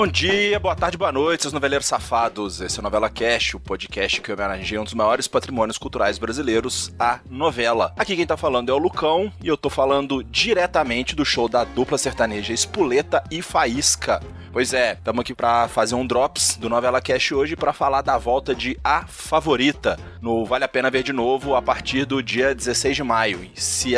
[0.00, 2.62] Bom dia, boa tarde, boa noite, seus noveleiros safados.
[2.62, 6.90] Esse é o Novela Cash, o podcast que homenageia um dos maiores patrimônios culturais brasileiros,
[6.98, 7.92] a novela.
[7.98, 11.64] Aqui quem tá falando é o Lucão e eu tô falando diretamente do show da
[11.64, 14.22] dupla sertaneja Espuleta e Faísca.
[14.52, 18.18] Pois é, estamos aqui para fazer um drops do Novela Cash hoje para falar da
[18.18, 22.52] volta de A Favorita no Vale a Pena Ver de Novo a partir do dia
[22.52, 23.44] 16 de maio.
[23.44, 23.94] E se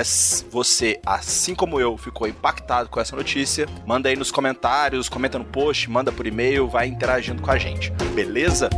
[0.51, 5.45] você, assim como eu, ficou impactado com essa notícia, manda aí nos comentários, comenta no
[5.47, 7.91] post, manda por e-mail, vai interagindo com a gente.
[8.15, 8.69] Beleza?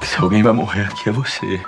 [0.00, 1.60] Se alguém vai morrer aqui é você.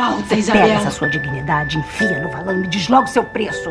[0.00, 0.62] Falta, Isabel?
[0.62, 3.68] Pega essa sua dignidade, enfia no valão e me diz logo seu preço.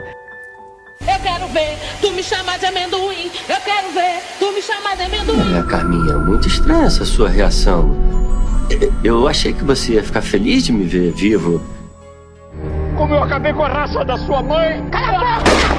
[1.02, 3.31] Eu quero ver tu me chamar de amendoim.
[3.47, 5.39] Eu quero ver tu me chamar de amendoim.
[5.39, 7.95] Olha, Carminha, muito estranha essa sua reação.
[9.03, 11.63] Eu achei que você ia ficar feliz de me ver vivo.
[12.95, 14.88] Como eu acabei com a raça da sua mãe.
[14.91, 15.78] Cala a boca!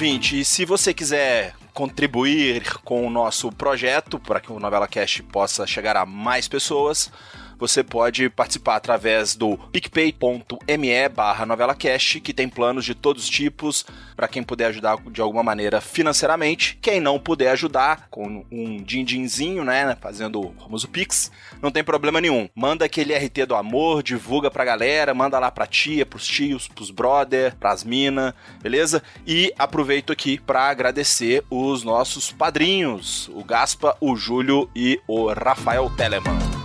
[0.00, 5.66] Ouvinte, se você quiser contribuir com o nosso projeto para que o Novela Cash possa
[5.66, 7.12] chegar a mais pessoas,
[7.60, 13.84] você pode participar através do picpay.me barra novelacast, que tem planos de todos os tipos,
[14.16, 16.78] para quem puder ajudar de alguma maneira financeiramente.
[16.80, 21.30] Quem não puder ajudar com um din-dinzinho, né, fazendo o famoso Pix,
[21.60, 22.48] não tem problema nenhum.
[22.54, 26.90] Manda aquele RT do amor, divulga pra galera, manda lá pra tia, pros tios, pros
[26.90, 29.02] brother, pras mina, beleza?
[29.26, 35.90] E aproveito aqui para agradecer os nossos padrinhos, o Gaspa, o Júlio e o Rafael
[35.96, 36.59] Telemann.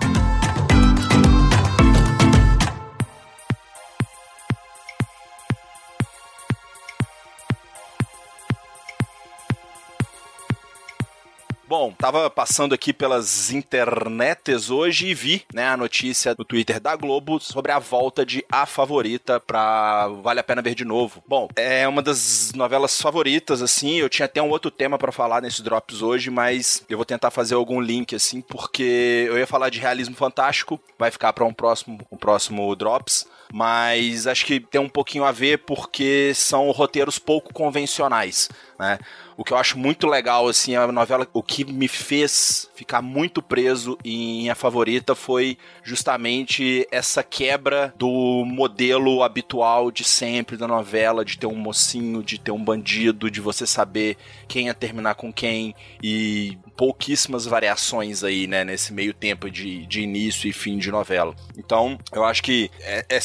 [11.78, 16.96] Bom, tava passando aqui pelas internets hoje e vi, né, a notícia no Twitter da
[16.96, 21.22] Globo sobre a volta de A Favorita pra Vale a Pena Ver de Novo.
[21.28, 25.42] Bom, é uma das novelas favoritas, assim, eu tinha até um outro tema para falar
[25.42, 29.70] nesses drops hoje, mas eu vou tentar fazer algum link, assim, porque eu ia falar
[29.70, 34.82] de realismo fantástico, vai ficar para um próximo, um próximo drops, mas acho que tem
[34.82, 39.00] um pouquinho a ver porque são roteiros pouco convencionais, né?
[39.38, 43.42] O que eu acho muito legal, assim, a novela, o que me fez ficar muito
[43.42, 51.26] preso em A Favorita foi justamente essa quebra do modelo habitual de sempre da novela,
[51.26, 54.18] de ter um mocinho, de ter um bandido, de você saber
[54.48, 60.02] quem ia terminar com quem e pouquíssimas variações aí, né, nesse meio tempo de, de
[60.02, 61.36] início e fim de novela.
[61.58, 63.20] Então, eu acho que é, é,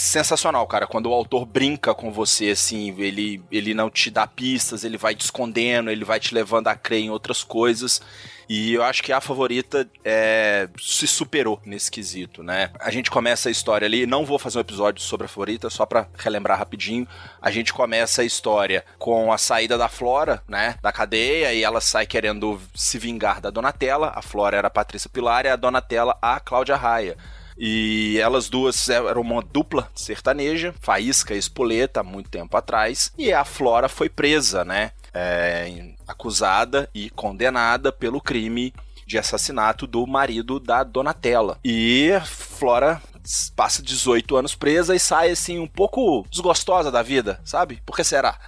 [0.67, 4.97] cara, quando o autor brinca com você, assim, ele, ele não te dá pistas, ele
[4.97, 8.01] vai te escondendo, ele vai te levando a crer em outras coisas.
[8.49, 12.71] E eu acho que a favorita é, se superou nesse quesito, né?
[12.81, 15.87] A gente começa a história ali, não vou fazer um episódio sobre a favorita, só
[15.87, 17.07] para relembrar rapidinho.
[17.41, 21.81] A gente começa a história com a saída da Flora, né, da cadeia, e ela
[21.81, 24.13] sai querendo se vingar da Donatella.
[24.17, 27.17] A Flora era a Patrícia Pilar e a Donatella a Cláudia Raia.
[27.63, 33.13] E elas duas eram uma dupla sertaneja, Faísca e Espoleta, há muito tempo atrás.
[33.19, 34.93] E a Flora foi presa, né?
[35.13, 38.73] É, acusada e condenada pelo crime
[39.07, 41.59] de assassinato do marido da Donatella.
[41.63, 43.03] E Flora
[43.55, 47.83] passa 18 anos presa e sai assim um pouco desgostosa da vida, sabe?
[47.85, 48.39] Por que será?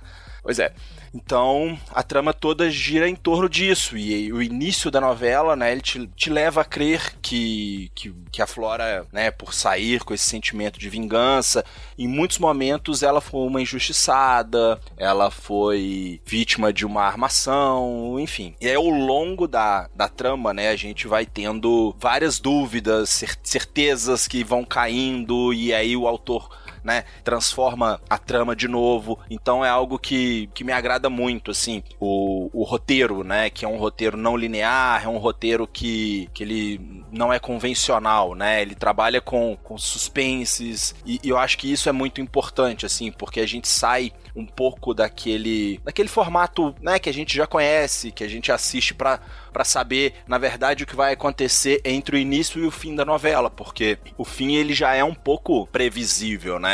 [0.42, 0.72] Pois é.
[1.14, 3.96] Então, a trama toda gira em torno disso.
[3.96, 8.40] E, o início da novela, né, ele te, te leva a crer que, que, que,
[8.40, 11.64] a Flora, né, por sair com esse sentimento de vingança,
[11.98, 18.54] em muitos momentos ela foi uma injustiçada, ela foi vítima de uma armação, enfim.
[18.60, 24.26] E aí, ao longo da, da trama, né, a gente vai tendo várias dúvidas, certezas
[24.26, 27.04] que vão caindo, e aí o autor né?
[27.22, 29.18] Transforma a trama de novo.
[29.30, 31.82] Então é algo que, que me agrada muito, assim.
[32.00, 33.50] O, o roteiro, né?
[33.50, 38.34] Que é um roteiro não linear, é um roteiro que, que ele não é convencional,
[38.34, 38.62] né?
[38.62, 40.94] Ele trabalha com, com suspenses.
[41.06, 44.46] E, e eu acho que isso é muito importante, assim, porque a gente sai um
[44.46, 49.20] pouco daquele daquele formato, né, que a gente já conhece, que a gente assiste para
[49.52, 53.04] para saber, na verdade, o que vai acontecer entre o início e o fim da
[53.04, 56.71] novela, porque o fim ele já é um pouco previsível, né?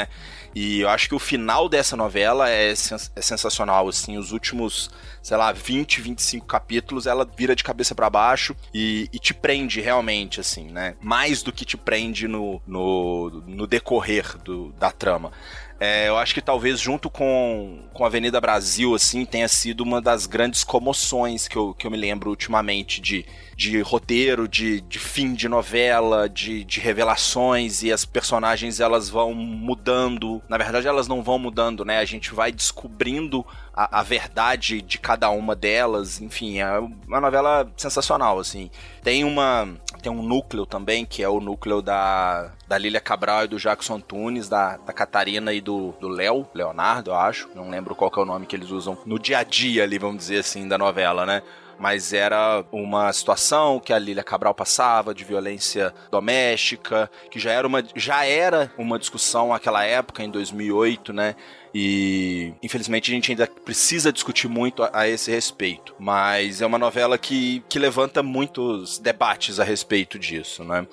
[0.55, 4.91] E eu acho que o final dessa novela é, sens é sensacional, assim, os últimos,
[5.23, 9.81] sei lá, 20, 25 capítulos, ela vira de cabeça para baixo e, e, te prende
[9.81, 10.97] realmente, assim, né?
[11.01, 15.33] Mais do que te prende no, no, no decorrer do, da trama.
[15.81, 20.27] É, eu acho que talvez junto com, com Avenida Brasil, assim, tenha sido uma das
[20.27, 23.25] grandes comoções que eu, que eu me lembro ultimamente de,
[23.57, 29.33] de roteiro, de, de fim de novela, de, de revelações e as personagens elas vão
[29.33, 30.43] mudando.
[30.49, 31.99] Na verdade, elas não vão mudando, né?
[31.99, 36.21] A gente vai descobrindo a, a, verdade de cada uma delas.
[36.21, 38.69] Enfim, é uma novela sensacional, assim.
[39.05, 39.69] Tem uma
[40.03, 43.95] tem um núcleo também, que é o núcleo da, da Lília Cabral e do Jackson
[43.95, 47.49] Antunes, da, da Catarina e do Léo, Leonardo, eu acho.
[47.55, 50.19] Não lembro qual é o nome que eles usam no dia a dia ali, vamos
[50.19, 51.43] dizer assim, da novela, né?
[51.79, 57.67] mas era uma situação que a Lília Cabral passava de violência doméstica, que já era
[57.67, 61.37] uma, já era uma discussão naquela época, em 2008, né?
[61.73, 65.95] E infelizmente a gente ainda precisa discutir muito a, a, esse respeito.
[65.99, 70.87] Mas é uma novela que, que levanta muitos debates a respeito disso, né?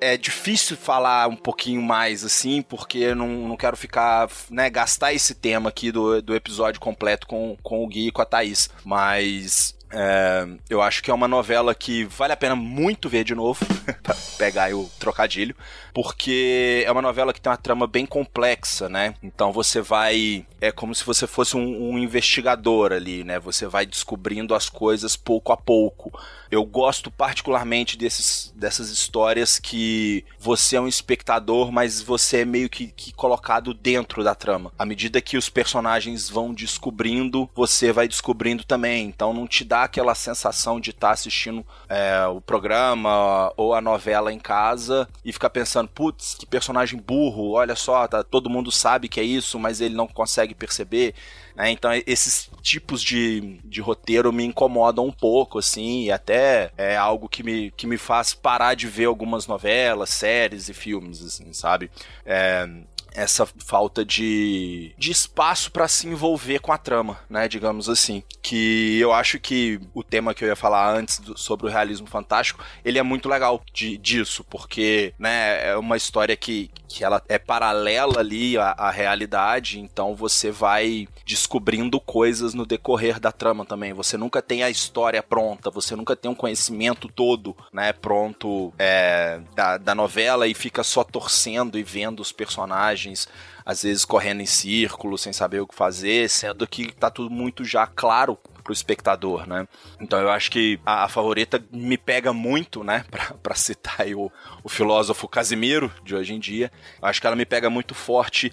[0.00, 5.12] É difícil falar um pouquinho mais assim, porque eu não, não quero ficar, né, gastar
[5.12, 8.68] esse tema aqui do, do episódio completo com, com o Gui e com a Thaís.
[8.84, 13.34] Mas é, eu acho que é uma novela que vale a pena muito ver de
[13.34, 13.64] novo,
[14.02, 15.54] pra pegar aí o trocadilho,
[15.92, 19.14] porque é uma novela que tem uma trama bem complexa, né?
[19.22, 20.44] Então você vai.
[20.60, 23.38] É como se você fosse um, um investigador ali, né?
[23.38, 26.12] Você vai descobrindo as coisas pouco a pouco.
[26.50, 32.68] Eu gosto particularmente desses, dessas histórias que você é um espectador, mas você é meio
[32.68, 34.72] que, que colocado dentro da trama.
[34.78, 39.06] À medida que os personagens vão descobrindo, você vai descobrindo também.
[39.06, 43.80] Então não te dá aquela sensação de estar tá assistindo é, o programa ou a
[43.80, 48.70] novela em casa e ficar pensando, putz, que personagem burro, olha só, tá, todo mundo
[48.70, 51.14] sabe que é isso, mas ele não consegue perceber.
[51.54, 51.70] Né?
[51.70, 56.33] Então esses tipos de, de roteiro me incomodam um pouco, assim, e até
[56.76, 61.22] é algo que me, que me faz parar de ver algumas novelas, séries e filmes,
[61.22, 61.90] assim, sabe?
[62.24, 62.66] É,
[63.14, 68.22] essa falta de, de espaço para se envolver com a trama, né, digamos assim.
[68.42, 72.08] Que eu acho que o tema que eu ia falar antes do, sobre o realismo
[72.08, 77.22] fantástico, ele é muito legal de, disso, porque, né, é uma história que, que ela
[77.28, 83.64] é paralela ali à, à realidade, então você vai descobrindo coisas no decorrer da trama
[83.64, 83.92] também.
[83.92, 89.40] Você nunca tem a história pronta, você nunca tem um conhecimento todo, né, pronto é,
[89.54, 93.28] da, da novela e fica só torcendo e vendo os personagens personagens
[93.64, 97.64] às vezes correndo em círculo, sem saber o que fazer, sendo que tá tudo muito
[97.64, 99.68] já claro pro espectador, né?
[100.00, 103.04] Então eu acho que a, a favorita me pega muito, né?
[103.14, 104.32] Pra, pra citar o,
[104.64, 106.72] o filósofo Casimiro de hoje em dia.
[107.00, 108.50] Eu acho que ela me pega muito forte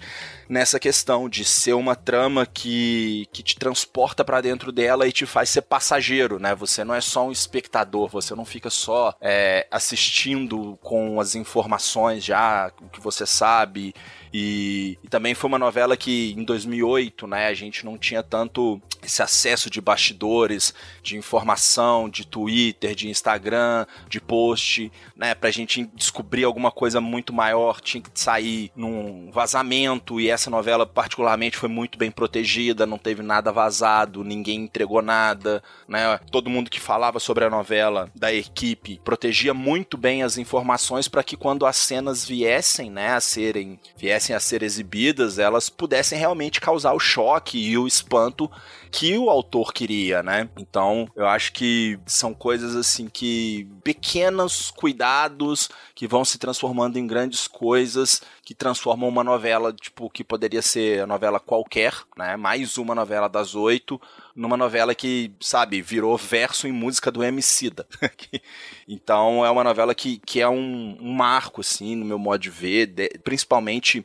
[0.48, 5.26] nessa questão de ser uma trama que, que te transporta para dentro dela e te
[5.26, 6.54] faz ser passageiro, né?
[6.54, 12.22] Você não é só um espectador, você não fica só é, assistindo com as informações
[12.22, 13.94] já, o que você sabe
[14.32, 18.80] e, e, também foi uma novela que em 2008, né, a gente não tinha tanto
[19.02, 25.88] esse acesso de bastidores, de informação, de Twitter, de Instagram, de post, né, pra gente
[25.94, 31.68] descobrir alguma coisa muito maior, tinha que sair num vazamento e essa novela particularmente foi
[31.68, 36.18] muito bem protegida, não teve nada vazado, ninguém entregou nada, né?
[36.30, 41.22] Todo mundo que falava sobre a novela da equipe protegia muito bem as informações para
[41.22, 46.60] que quando as cenas viessem, né, a serem viessem a ser exibidas, elas pudessem realmente
[46.60, 48.50] causar o choque e o espanto
[48.92, 50.50] que o autor queria, né?
[50.58, 57.06] Então, eu acho que são coisas assim que pequenos cuidados que vão se transformando em
[57.06, 62.36] grandes coisas que transformam uma novela, tipo, que poderia ser a novela qualquer, né?
[62.36, 63.98] Mais uma novela das oito,
[64.36, 67.86] numa novela que, sabe, virou verso em música do Emicida.
[68.86, 72.50] então, é uma novela que, que é um, um marco, assim, no meu modo de
[72.50, 74.04] ver, de, principalmente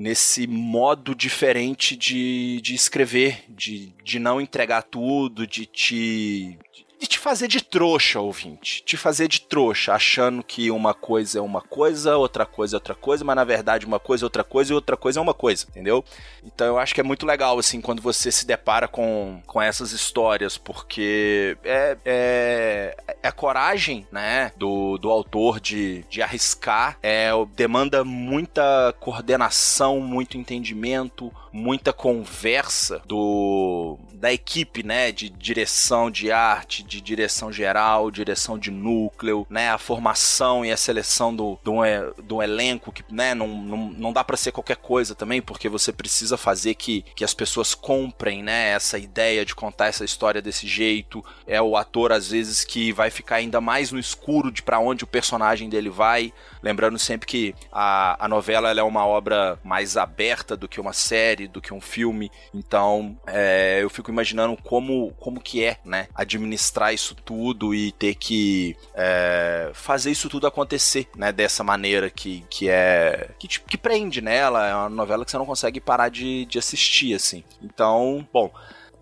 [0.00, 6.58] nesse modo diferente de, de escrever, de, de não entregar tudo, de te
[7.00, 8.82] de te fazer de trouxa, ouvinte.
[8.84, 12.94] Te fazer de trouxa, achando que uma coisa é uma coisa, outra coisa é outra
[12.94, 15.66] coisa, mas na verdade uma coisa é outra coisa e outra coisa é uma coisa,
[15.68, 16.04] entendeu?
[16.44, 19.92] Então eu acho que é muito legal, assim, quando você se depara com, com essas
[19.92, 27.30] histórias, porque é, é, é a coragem, né, do, do autor de, de arriscar, é,
[27.56, 36.82] demanda muita coordenação, muito entendimento, muita conversa do da equipe, né, de direção de arte,
[36.82, 41.76] de direção geral, direção de núcleo, né, a formação e a seleção do, do,
[42.22, 45.90] do elenco que, né, não, não, não dá para ser qualquer coisa também, porque você
[45.90, 50.68] precisa fazer que, que as pessoas comprem, né, essa ideia de contar essa história desse
[50.68, 51.24] jeito.
[51.46, 55.04] É o ator às vezes que vai ficar ainda mais no escuro de para onde
[55.04, 60.56] o personagem dele vai, lembrando sempre que a, a novela é uma obra mais aberta
[60.56, 65.40] do que uma série, do que um filme, então é, eu fico imaginando como, como
[65.40, 66.08] que é, né?
[66.14, 71.32] Administrar isso tudo e ter que é, fazer isso tudo acontecer, né?
[71.32, 73.30] Dessa maneira que, que é.
[73.38, 74.66] Que, que prende nela.
[74.66, 77.44] É uma novela que você não consegue parar de, de assistir, assim.
[77.62, 78.50] Então, bom.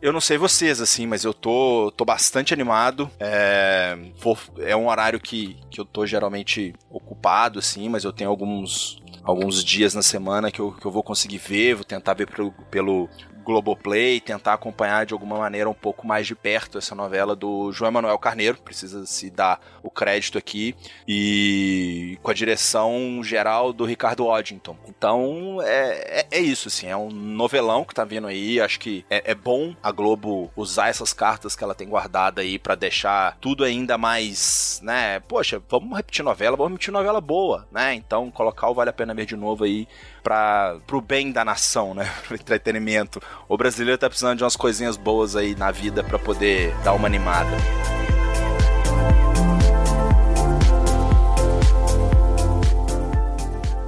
[0.01, 3.11] Eu não sei vocês, assim, mas eu tô, tô bastante animado.
[3.19, 8.31] É, vou, é um horário que, que eu tô geralmente ocupado, assim, mas eu tenho
[8.31, 12.27] alguns, alguns dias na semana que eu, que eu vou conseguir ver, vou tentar ver
[12.27, 13.09] pelo, pelo
[13.49, 17.89] Globoplay, tentar acompanhar de alguma maneira um pouco mais de perto essa novela do João
[17.89, 20.75] Emanuel Carneiro, precisa se dar o crédito aqui,
[21.07, 24.77] e com a direção geral do Ricardo Oddington.
[24.87, 29.03] Então é, é, é isso, assim, é um novelão que tá vindo aí, acho que
[29.09, 33.39] é, é bom a Globo usar essas cartas que ela tem guardada aí para deixar
[33.41, 38.69] tudo ainda mais, né, poxa, vamos repetir novela, vamos repetir novela boa, né, então colocar
[38.69, 39.89] o Vale a Pena Ver de novo aí
[40.23, 42.11] para pro bem da nação, né?
[42.27, 43.21] Pro entretenimento.
[43.49, 47.07] O brasileiro tá precisando de umas coisinhas boas aí na vida para poder dar uma
[47.07, 47.57] animada.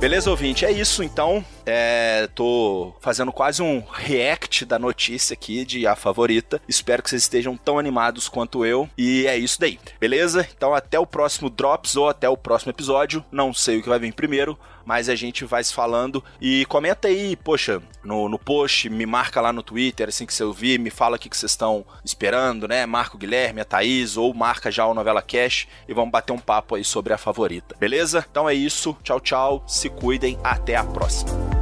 [0.01, 0.65] Beleza, ouvinte?
[0.65, 1.45] É isso então.
[1.67, 6.61] É, tô fazendo quase um react da notícia aqui de A Favorita.
[6.69, 8.89] Espero que vocês estejam tão animados quanto eu.
[8.97, 9.79] E é isso daí.
[9.99, 10.47] Beleza?
[10.57, 13.25] Então até o próximo Drops ou até o próximo episódio.
[13.31, 16.23] Não sei o que vai vir primeiro, mas a gente vai se falando.
[16.41, 20.45] E comenta aí, poxa, no, no post, me marca lá no Twitter, assim que você
[20.45, 22.87] ouvir, me fala o que, vocês estão esperando, né?
[22.87, 26.39] Marca o Guilherme, a Thaís, ou marca já o Novela Cash e vamos bater um
[26.39, 27.77] papo aí sobre a favorita.
[27.79, 28.25] Beleza?
[28.31, 28.97] Então é isso.
[29.03, 29.65] Tchau, tchau.
[29.67, 30.39] Se cuidem.
[30.43, 31.60] Até a próxima.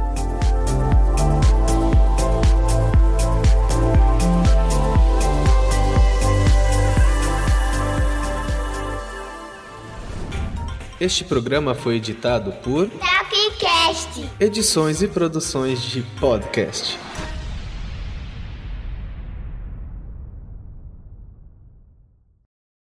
[10.99, 14.29] Este programa foi editado por Tapcast.
[14.37, 16.99] Edições e Produções de Podcast.